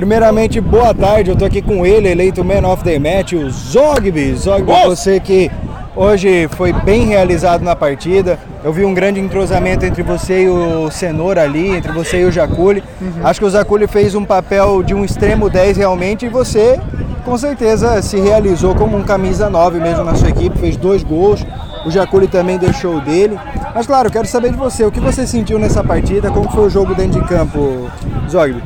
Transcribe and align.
Primeiramente, 0.00 0.62
boa 0.62 0.94
tarde, 0.94 1.30
eu 1.30 1.36
tô 1.36 1.44
aqui 1.44 1.60
com 1.60 1.84
ele, 1.84 2.08
eleito 2.08 2.42
Man 2.42 2.66
of 2.66 2.82
the 2.82 2.98
Match, 2.98 3.34
o 3.34 3.50
Zogby. 3.50 4.34
Zogby, 4.34 4.72
você 4.86 5.20
que 5.20 5.50
hoje 5.94 6.48
foi 6.52 6.72
bem 6.72 7.04
realizado 7.04 7.62
na 7.62 7.76
partida. 7.76 8.38
Eu 8.64 8.72
vi 8.72 8.82
um 8.82 8.94
grande 8.94 9.20
entrosamento 9.20 9.84
entre 9.84 10.02
você 10.02 10.44
e 10.44 10.48
o 10.48 10.90
Cenoura 10.90 11.42
ali, 11.42 11.76
entre 11.76 11.92
você 11.92 12.22
e 12.22 12.24
o 12.24 12.32
Jaculi. 12.32 12.82
Uhum. 12.98 13.12
Acho 13.22 13.40
que 13.40 13.46
o 13.46 13.50
Jaculi 13.50 13.86
fez 13.86 14.14
um 14.14 14.24
papel 14.24 14.82
de 14.82 14.94
um 14.94 15.04
extremo 15.04 15.50
10 15.50 15.76
realmente 15.76 16.24
e 16.24 16.30
você 16.30 16.80
com 17.22 17.36
certeza 17.36 18.00
se 18.00 18.18
realizou 18.18 18.74
como 18.74 18.96
um 18.96 19.02
camisa 19.02 19.50
9 19.50 19.80
mesmo 19.80 20.02
na 20.02 20.14
sua 20.14 20.30
equipe, 20.30 20.58
fez 20.58 20.78
dois 20.78 21.02
gols. 21.02 21.44
O 21.84 21.90
Jaculi 21.90 22.26
também 22.26 22.56
deixou 22.56 22.96
o 22.96 23.00
dele. 23.02 23.38
Mas 23.74 23.86
claro, 23.86 24.10
quero 24.10 24.26
saber 24.26 24.50
de 24.50 24.56
você, 24.56 24.82
o 24.82 24.90
que 24.90 24.98
você 24.98 25.26
sentiu 25.26 25.58
nessa 25.58 25.84
partida, 25.84 26.30
como 26.30 26.50
foi 26.50 26.68
o 26.68 26.70
jogo 26.70 26.94
dentro 26.94 27.20
de 27.20 27.28
campo, 27.28 27.90
Zogby? 28.30 28.62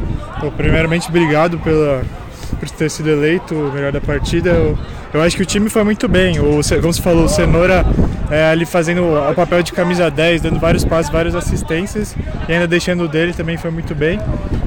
Primeiramente, 0.53 1.09
obrigado 1.09 1.59
pela, 1.59 2.03
por 2.59 2.71
ter 2.71 2.91
sido 2.91 3.11
eleito 3.11 3.55
o 3.55 3.73
melhor 3.73 3.93
da 3.93 4.01
partida. 4.01 4.51
Eu, 4.51 4.79
eu 5.13 5.23
acho 5.23 5.37
que 5.37 5.43
o 5.43 5.47
time 5.47 5.69
foi 5.69 5.85
muito 5.85 6.09
bem. 6.09 6.39
O, 6.39 6.61
como 6.81 6.93
você 6.93 7.03
falou, 7.03 7.25
o 7.25 7.29
Cenoura 7.29 7.85
é, 8.31 8.51
ali 8.51 8.65
fazendo 8.65 9.03
o 9.03 9.35
papel 9.35 9.63
de 9.63 9.73
camisa 9.73 10.11
10, 10.11 10.43
dando 10.43 10.59
vários 10.59 10.85
passos, 10.85 11.11
várias 11.13 11.35
assistências 11.35 12.17
e 12.49 12.53
ainda 12.53 12.67
deixando 12.67 13.05
o 13.05 13.09
dele 13.09 13.33
também 13.33 13.57
foi 13.57 13.71
muito 13.71 13.95
bem. 13.95 14.19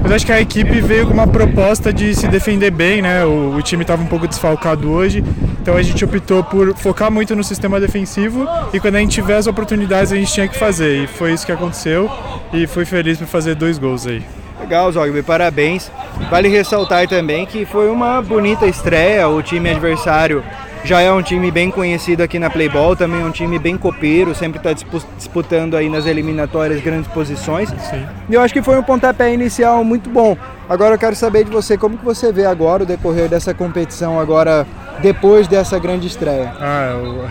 Mas 0.02 0.12
acho 0.12 0.26
que 0.26 0.32
a 0.32 0.40
equipe 0.40 0.80
veio 0.80 1.06
com 1.06 1.12
uma 1.12 1.26
proposta 1.26 1.92
de 1.92 2.14
se 2.14 2.28
defender 2.28 2.70
bem, 2.70 3.02
né? 3.02 3.24
O, 3.24 3.56
o 3.56 3.62
time 3.62 3.82
estava 3.82 4.02
um 4.02 4.06
pouco 4.06 4.28
desfalcado 4.28 4.90
hoje, 4.90 5.24
então 5.60 5.76
a 5.76 5.82
gente 5.82 6.04
optou 6.04 6.42
por 6.44 6.74
focar 6.76 7.10
muito 7.10 7.34
no 7.34 7.42
sistema 7.42 7.80
defensivo 7.80 8.46
e 8.72 8.80
quando 8.80 8.96
a 8.96 9.00
gente 9.00 9.12
tiver 9.12 9.36
as 9.36 9.46
oportunidades 9.46 10.12
a 10.12 10.16
gente 10.16 10.32
tinha 10.32 10.48
que 10.48 10.56
fazer. 10.56 11.04
E 11.04 11.06
foi 11.06 11.32
isso 11.32 11.44
que 11.44 11.52
aconteceu 11.52 12.10
e 12.52 12.66
fui 12.66 12.84
feliz 12.84 13.18
por 13.18 13.26
fazer 13.26 13.54
dois 13.54 13.78
gols 13.78 14.06
aí. 14.06 14.22
Legal, 14.68 14.92
Zogby, 14.92 15.22
parabéns. 15.22 15.90
Vale 16.28 16.46
ressaltar 16.46 17.08
também 17.08 17.46
que 17.46 17.64
foi 17.64 17.88
uma 17.88 18.20
bonita 18.20 18.66
estreia. 18.66 19.26
O 19.26 19.42
time 19.42 19.70
adversário 19.70 20.44
já 20.84 21.00
é 21.00 21.10
um 21.10 21.22
time 21.22 21.50
bem 21.50 21.70
conhecido 21.70 22.22
aqui 22.22 22.38
na 22.38 22.50
Playball, 22.50 22.94
também 22.94 23.22
é 23.22 23.24
um 23.24 23.30
time 23.30 23.58
bem 23.58 23.78
copeiro, 23.78 24.34
sempre 24.34 24.58
está 24.58 24.74
disputando 25.16 25.74
aí 25.74 25.88
nas 25.88 26.04
eliminatórias 26.04 26.82
grandes 26.82 27.10
posições. 27.10 27.70
Sim. 27.70 28.06
E 28.28 28.34
eu 28.34 28.42
acho 28.42 28.52
que 28.52 28.60
foi 28.60 28.78
um 28.78 28.82
pontapé 28.82 29.32
inicial 29.32 29.82
muito 29.82 30.10
bom. 30.10 30.36
Agora 30.68 30.96
eu 30.96 30.98
quero 30.98 31.16
saber 31.16 31.44
de 31.44 31.50
você, 31.50 31.78
como 31.78 31.96
que 31.96 32.04
você 32.04 32.30
vê 32.30 32.44
agora 32.44 32.82
o 32.82 32.86
decorrer 32.86 33.26
dessa 33.26 33.54
competição 33.54 34.20
agora 34.20 34.66
depois 35.00 35.48
dessa 35.48 35.78
grande 35.78 36.06
estreia? 36.06 36.52
Ah, 36.60 36.90
eu 36.92 37.24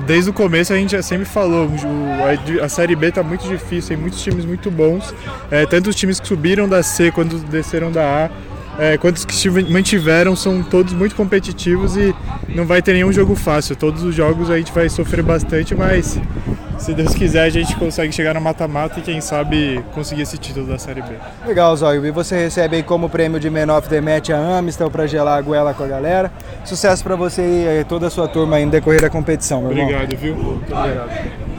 Desde 0.00 0.30
o 0.30 0.32
começo 0.32 0.72
a 0.72 0.76
gente 0.76 1.00
sempre 1.02 1.24
falou, 1.24 1.68
a 2.62 2.68
Série 2.68 2.96
B 2.96 3.08
está 3.08 3.22
muito 3.22 3.46
difícil, 3.46 3.88
tem 3.88 3.96
muitos 3.96 4.22
times 4.22 4.44
muito 4.44 4.70
bons, 4.70 5.14
é, 5.50 5.66
tanto 5.66 5.90
os 5.90 5.96
times 5.96 6.18
que 6.18 6.26
subiram 6.26 6.68
da 6.68 6.82
C 6.82 7.10
quanto 7.10 7.36
desceram 7.38 7.90
da 7.90 8.26
A, 8.26 8.30
é, 8.78 8.96
quantos 8.96 9.24
que 9.24 9.50
mantiveram 9.70 10.34
são 10.34 10.62
todos 10.62 10.92
muito 10.92 11.14
competitivos 11.14 11.96
e 11.96 12.14
não 12.54 12.66
vai 12.66 12.80
ter 12.80 12.94
nenhum 12.94 13.12
jogo 13.12 13.34
fácil. 13.34 13.76
Todos 13.76 14.02
os 14.02 14.14
jogos 14.14 14.50
a 14.50 14.56
gente 14.56 14.72
vai 14.72 14.88
sofrer 14.88 15.22
bastante, 15.22 15.74
mas 15.74 16.18
se 16.78 16.94
Deus 16.94 17.14
quiser, 17.14 17.44
a 17.44 17.50
gente 17.50 17.76
consegue 17.76 18.12
chegar 18.12 18.34
no 18.34 18.40
mata-mata 18.40 18.98
e 18.98 19.02
quem 19.02 19.20
sabe 19.20 19.84
conseguir 19.94 20.22
esse 20.22 20.36
título 20.36 20.66
da 20.66 20.78
Série 20.78 21.02
B. 21.02 21.10
Legal, 21.46 21.76
Zóio. 21.76 22.04
E 22.04 22.10
você 22.10 22.36
recebe 22.36 22.76
aí 22.76 22.82
como 22.82 23.08
prêmio 23.08 23.38
de 23.38 23.48
Man 23.48 23.76
of 23.76 23.88
the 23.88 24.00
Match 24.00 24.30
a 24.30 24.58
Amistel 24.58 24.90
para 24.90 25.06
gelar 25.06 25.38
a 25.38 25.42
goela 25.42 25.74
com 25.74 25.84
a 25.84 25.86
galera. 25.86 26.32
Sucesso 26.64 27.04
para 27.04 27.14
você 27.14 27.80
e 27.80 27.84
toda 27.84 28.08
a 28.08 28.10
sua 28.10 28.26
turma 28.26 28.56
aí 28.56 28.64
no 28.64 28.72
decorrer 28.72 29.00
da 29.00 29.10
competição, 29.10 29.60
meu 29.60 29.70
Obrigado, 29.70 30.12
irmão. 30.12 30.16
viu? 30.18 30.34
Muito 30.34 30.74
obrigado. 30.74 31.51